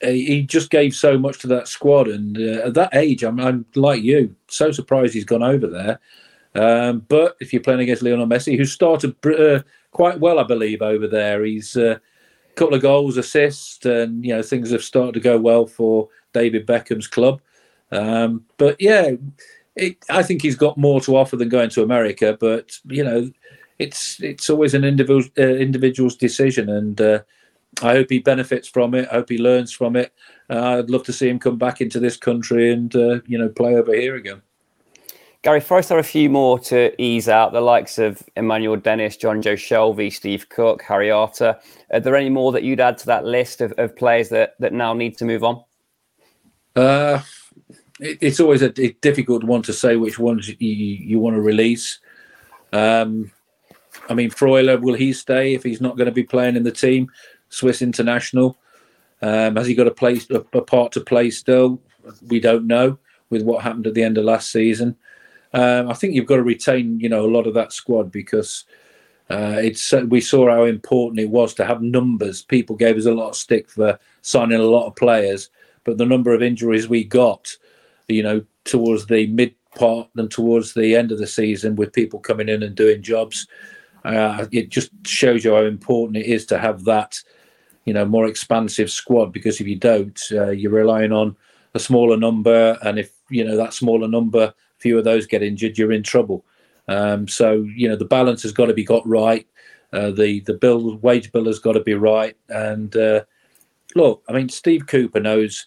[0.00, 2.08] he just gave so much to that squad.
[2.08, 5.98] And uh, at that age, I'm, I'm like you, so surprised he's gone over there.
[6.54, 10.82] Um, but if you're playing against Lionel Messi, who started uh, quite well, I believe,
[10.82, 11.98] over there, he's uh,
[12.58, 16.66] couple of goals, assists, and you know things have started to go well for David
[16.66, 17.40] Beckham's club.
[17.92, 19.12] Um, but yeah,
[19.76, 22.36] it, I think he's got more to offer than going to America.
[22.38, 23.30] But you know,
[23.78, 27.20] it's it's always an individual uh, individual's decision, and uh,
[27.82, 29.08] I hope he benefits from it.
[29.10, 30.12] I hope he learns from it.
[30.50, 33.48] Uh, I'd love to see him come back into this country and uh, you know
[33.48, 34.42] play over here again.
[35.42, 39.54] Gary Forest are a few more to ease out, the likes of Emmanuel Dennis, Jonjo
[39.54, 41.56] Shelvey, Steve Cook, Harry Arter.
[41.92, 44.72] Are there any more that you'd add to that list of, of players that, that
[44.72, 45.62] now need to move on?
[46.74, 47.20] Uh,
[48.00, 51.40] it, it's always a, a, difficult one to say which ones you, you want to
[51.40, 52.00] release.
[52.72, 53.30] Um,
[54.08, 56.72] I mean, Freuler, will he stay if he's not going to be playing in the
[56.72, 57.10] team?
[57.48, 58.56] Swiss international.
[59.22, 61.80] Um, has he got a place, a, a part to play still?
[62.28, 62.98] We don't know
[63.30, 64.96] with what happened at the end of last season.
[65.52, 68.64] Um, I think you've got to retain, you know, a lot of that squad because
[69.30, 72.42] Uh, it's we saw how important it was to have numbers.
[72.42, 75.50] People gave us a lot of stick for signing a lot of players,
[75.84, 77.58] but the number of injuries we got,
[78.08, 82.18] you know, towards the mid part and towards the end of the season, with people
[82.18, 83.46] coming in and doing jobs,
[84.04, 87.22] uh, it just shows you how important it is to have that,
[87.88, 89.32] you know, more expansive squad.
[89.32, 91.34] Because if you don't, uh, you're relying on
[91.72, 95.78] a smaller number, and if you know that smaller number, few of those get injured,
[95.78, 96.44] you're in trouble.
[96.86, 99.46] Um, so you know the balance has got to be got right.
[99.94, 102.36] Uh, the the bill wage bill has got to be right.
[102.50, 103.24] And uh,
[103.94, 105.66] look, I mean, Steve Cooper knows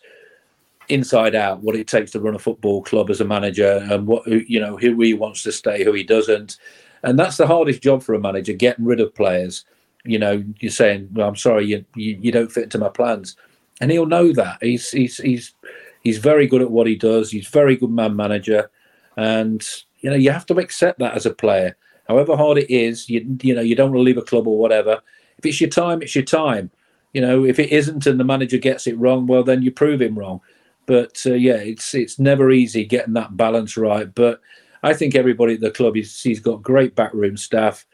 [0.90, 4.28] inside out what it takes to run a football club as a manager, and what
[4.28, 6.58] you know who he wants to stay, who he doesn't.
[7.04, 9.66] And that's the hardest job for a manager: getting rid of players.
[10.04, 13.36] You know, you're saying, well, "I'm sorry, you, you you don't fit into my plans,"
[13.80, 14.58] and he'll know that.
[14.62, 15.54] He's he's he's
[16.02, 17.32] he's very good at what he does.
[17.32, 18.70] He's very good man manager,
[19.18, 19.64] and
[20.00, 21.76] you know, you have to accept that as a player.
[22.08, 24.58] However hard it is, you you know, you don't want to leave a club or
[24.58, 25.02] whatever.
[25.38, 26.72] If it's your time, it's your time.
[27.14, 30.02] You know, if it isn't and the manager gets it wrong, well, then you prove
[30.02, 30.42] him wrong.
[30.86, 34.14] But uh, yeah, it's it's never easy getting that balance right.
[34.14, 34.42] But
[34.84, 37.86] I think everybody at the club, he's, he's got great backroom staff.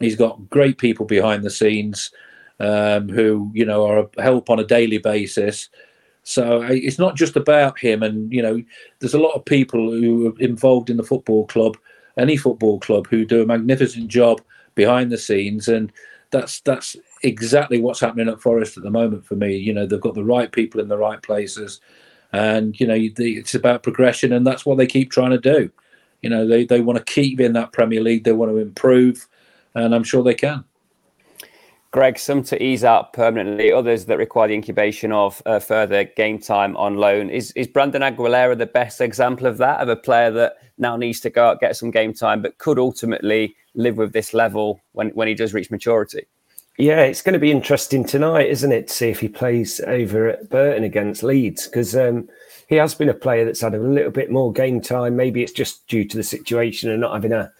[0.00, 2.10] He's got great people behind the scenes
[2.58, 5.68] um, who, you know, are a help on a daily basis.
[6.22, 8.02] So it's not just about him.
[8.02, 8.62] And, you know,
[8.98, 11.76] there's a lot of people who are involved in the football club,
[12.16, 14.40] any football club, who do a magnificent job
[14.74, 15.68] behind the scenes.
[15.68, 15.92] And
[16.30, 19.56] that's that's exactly what's happening at Forest at the moment for me.
[19.56, 21.80] You know, they've got the right people in the right places.
[22.32, 24.32] And, you know, it's about progression.
[24.32, 25.70] And that's what they keep trying to do.
[26.22, 28.24] You know, they, they want to keep in that Premier League.
[28.24, 29.26] They want to improve.
[29.74, 30.64] And I'm sure they can.
[31.92, 36.38] Greg, some to ease out permanently, others that require the incubation of uh, further game
[36.38, 37.30] time on loan.
[37.30, 41.18] Is is Brandon Aguilera the best example of that, of a player that now needs
[41.20, 45.08] to go out get some game time, but could ultimately live with this level when
[45.10, 46.26] when he does reach maturity?
[46.78, 50.28] Yeah, it's going to be interesting tonight, isn't it, to see if he plays over
[50.28, 52.28] at Burton against Leeds because um,
[52.68, 55.16] he has been a player that's had a little bit more game time.
[55.16, 57.52] Maybe it's just due to the situation and not having a,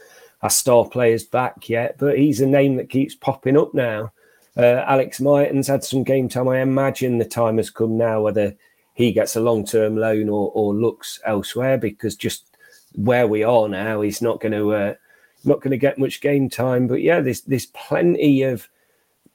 [0.42, 4.12] a star players back yet, but he's a name that keeps popping up now.
[4.57, 6.48] Uh, Alex Mighten's had some game time.
[6.48, 8.55] I imagine the time has come now whether
[8.94, 12.44] he gets a long term loan or, or looks elsewhere because just
[12.94, 14.94] where we are now, he's not going to uh,
[15.44, 16.87] not going to get much game time.
[16.87, 18.68] But yeah, there's there's plenty of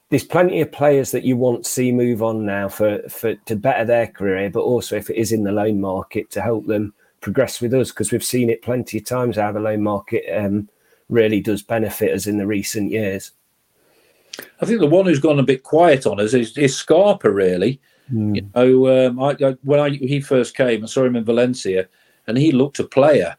[0.10, 3.56] there's plenty of players that you want to see move on now for for to
[3.56, 6.94] better their career, but also if it is in the loan market to help them
[7.22, 10.70] progress with us because we've seen it plenty of times how the loan market um,
[11.10, 13.32] really does benefit us in the recent years.
[14.62, 17.80] I think the one who's gone a bit quiet on us is, is Scarpa, really.
[18.12, 18.36] Mm.
[18.36, 21.88] You know, um, I, I, when I, he first came, I saw him in Valencia,
[22.28, 23.38] and he looked a player.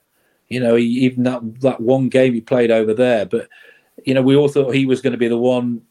[0.48, 3.48] You know, he, even that that one game he played over there, but
[4.04, 5.82] you know, we all thought he was going to be the one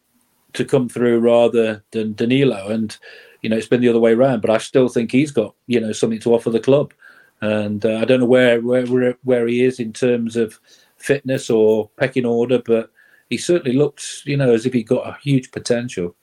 [0.53, 2.97] to come through rather than Danilo, and
[3.41, 4.41] you know, it's been the other way around.
[4.41, 6.93] But I still think he's got you know something to offer the club,
[7.41, 10.59] and uh, I don't know where where where he is in terms of
[11.05, 12.89] fitness or pecking order, but
[13.29, 16.15] he certainly looks, you know, as if he got a huge potential.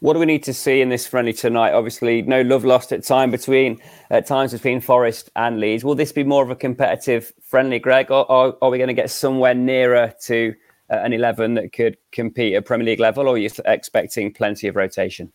[0.00, 1.72] What do we need to see in this friendly tonight?
[1.72, 3.80] Obviously, no love lost at time between
[4.10, 5.84] at times between Forest and Leeds.
[5.84, 8.94] Will this be more of a competitive friendly, Greg, or, or are we going to
[9.02, 10.54] get somewhere nearer to
[10.90, 14.66] uh, an eleven that could compete at Premier League level, or are you expecting plenty
[14.66, 15.32] of rotation?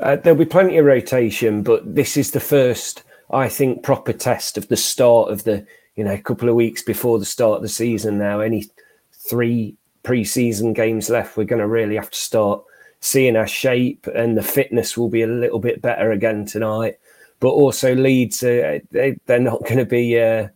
[0.00, 4.58] Uh, there'll be plenty of rotation, but this is the first, I think, proper test
[4.58, 5.64] of the start of the
[5.96, 8.18] you know a couple of weeks before the start of the season.
[8.18, 8.66] Now, any
[9.12, 12.62] three pre-season games left, we're going to really have to start
[13.00, 16.98] seeing our shape, and the fitness will be a little bit better again tonight.
[17.40, 20.18] But also Leeds, uh, they, they're not going to be.
[20.20, 20.48] Uh,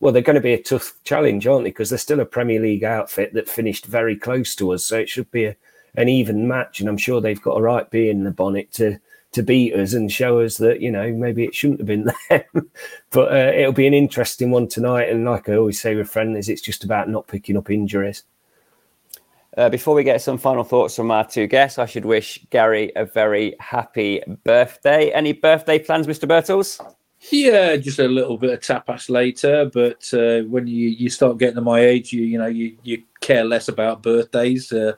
[0.00, 1.70] well, they're going to be a tough challenge, aren't they?
[1.70, 5.08] Because they're still a Premier League outfit that finished very close to us, so it
[5.08, 5.56] should be a,
[5.96, 6.80] an even match.
[6.80, 8.98] And I'm sure they've got a right be in the bonnet to
[9.32, 12.70] to beat us and show us that you know maybe it shouldn't have been them.
[13.10, 15.08] but uh, it'll be an interesting one tonight.
[15.08, 18.24] And like I always say with friendlies, it's just about not picking up injuries.
[19.56, 22.92] Uh, before we get some final thoughts from our two guests, I should wish Garry
[22.94, 25.10] a very happy birthday.
[25.10, 26.28] Any birthday plans, Mr.
[26.28, 26.80] Birtles?
[27.32, 29.68] Yeah, just a little bit of tapas later.
[29.72, 33.02] But uh, when you, you start getting to my age, you you know you, you
[33.20, 34.72] care less about birthdays.
[34.72, 34.92] Uh,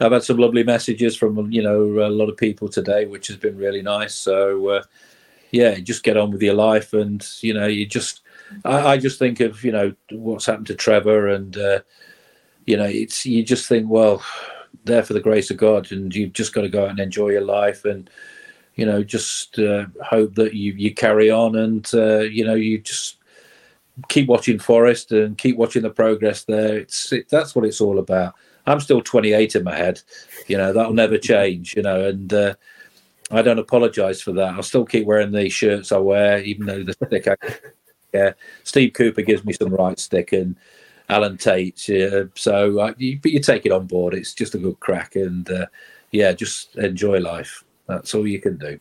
[0.00, 3.36] I've had some lovely messages from you know a lot of people today, which has
[3.36, 4.14] been really nice.
[4.14, 4.82] So uh,
[5.50, 8.20] yeah, just get on with your life, and you know you just
[8.64, 11.80] I, I just think of you know what's happened to Trevor, and uh,
[12.66, 14.22] you know it's you just think well,
[14.84, 17.30] there for the grace of God, and you've just got to go out and enjoy
[17.30, 18.08] your life, and
[18.76, 22.78] you know just uh, hope that you you carry on, and uh, you know you
[22.78, 23.16] just
[24.08, 26.78] keep watching Forest and keep watching the progress there.
[26.78, 28.34] It's it, that's what it's all about.
[28.68, 30.00] I'm still 28 in my head.
[30.46, 32.54] You know, that'll never change, you know, and uh,
[33.30, 34.54] I don't apologize for that.
[34.54, 37.36] I'll still keep wearing the shirts I wear, even though the stick I
[38.12, 38.32] yeah.
[38.64, 40.56] Steve Cooper gives me some right stick and
[41.08, 41.88] Alan Tate.
[41.88, 44.14] Yeah, so uh, you, but you take it on board.
[44.14, 45.66] It's just a good crack, and uh,
[46.10, 47.64] yeah, just enjoy life.
[47.86, 48.78] That's all you can do.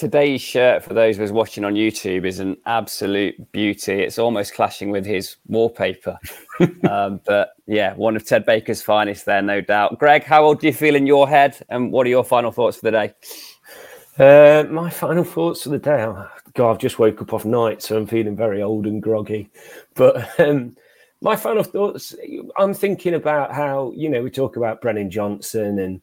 [0.00, 4.00] Today's shirt, for those of us watching on YouTube, is an absolute beauty.
[4.00, 6.18] It's almost clashing with his wallpaper.
[6.88, 9.98] um, but yeah, one of Ted Baker's finest there, no doubt.
[9.98, 11.58] Greg, how old do you feel in your head?
[11.68, 13.14] And what are your final thoughts for the day?
[14.18, 16.02] Uh, my final thoughts for the day.
[16.02, 19.50] Oh, God, I've just woke up off night, so I'm feeling very old and groggy.
[19.96, 20.78] But um,
[21.20, 22.14] my final thoughts,
[22.56, 26.00] I'm thinking about how, you know, we talk about Brennan Johnson and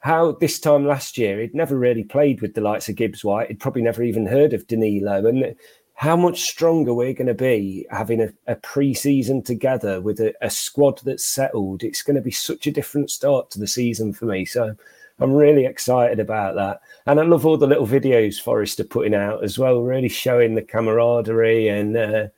[0.00, 3.48] how this time last year he'd never really played with the likes of Gibbs White.
[3.48, 5.26] He'd probably never even heard of Danilo.
[5.26, 5.56] And
[5.94, 10.32] how much stronger we're going to be having a, a pre season together with a,
[10.40, 11.82] a squad that's settled.
[11.82, 14.44] It's going to be such a different start to the season for me.
[14.44, 14.76] So
[15.18, 16.80] I'm really excited about that.
[17.06, 20.54] And I love all the little videos Forest are putting out as well, really showing
[20.54, 21.66] the camaraderie.
[21.66, 22.28] And uh,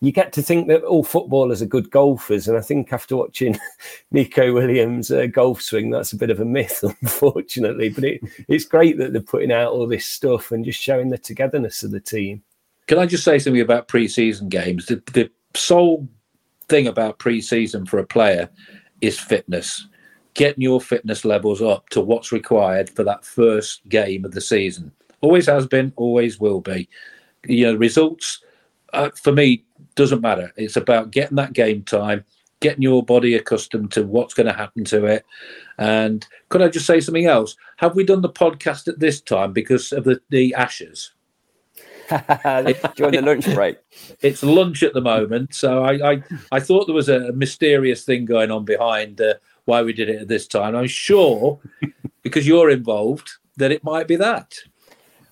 [0.00, 2.48] you get to think that all footballers are good golfers.
[2.48, 3.58] And I think after watching
[4.10, 7.90] Nico Williams' uh, golf swing, that's a bit of a myth, unfortunately.
[7.90, 11.18] But it, it's great that they're putting out all this stuff and just showing the
[11.18, 12.42] togetherness of the team.
[12.86, 14.86] Can I just say something about pre-season games?
[14.86, 16.08] The, the sole
[16.68, 18.48] thing about pre-season for a player
[19.00, 19.86] is fitness
[20.34, 24.92] getting your fitness levels up to what's required for that first game of the season.
[25.20, 26.88] Always has been, always will be.
[27.46, 28.40] You know, results
[28.92, 29.64] uh, for me
[29.94, 30.52] doesn't matter.
[30.56, 32.24] It's about getting that game time,
[32.60, 35.24] getting your body accustomed to what's going to happen to it.
[35.78, 37.56] And could I just say something else?
[37.78, 41.12] Have we done the podcast at this time because of the, the ashes?
[42.96, 43.78] During the lunch break.
[44.20, 46.22] It's lunch at the moment, so I, I,
[46.52, 49.34] I thought there was a mysterious thing going on behind uh,
[49.64, 50.74] why we did it at this time.
[50.74, 51.60] I'm sure
[52.22, 54.58] because you're involved that it might be that.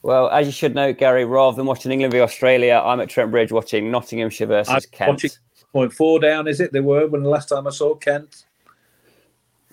[0.02, 3.30] Well, as you should know, Garry, rather than watching England v Australia, I'm at Trent
[3.30, 5.10] Bridge watching Nottinghamshire versus I'm Kent.
[5.10, 5.30] Watching
[5.72, 6.72] point four down, is it?
[6.72, 8.44] They were when the last time I saw Kent.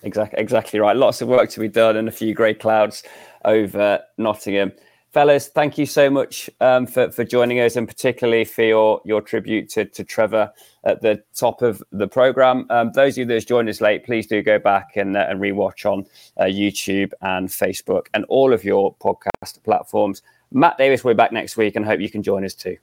[0.03, 0.95] Exactly, exactly right.
[0.95, 3.03] Lots of work to be done and a few grey clouds
[3.43, 4.71] over Nottingham
[5.15, 9.21] fellas, thank you so much um, for, for joining us and particularly for your, your
[9.21, 10.51] tribute to, to Trevor
[10.83, 12.65] at the top of the program.
[12.69, 15.25] Um, those of you that have joined us late, please do go back and, uh,
[15.29, 16.05] and rewatch on
[16.35, 20.21] uh, YouTube and Facebook and all of your podcast platforms.
[20.51, 22.75] Matt Davis will be back next week and hope you can join us too.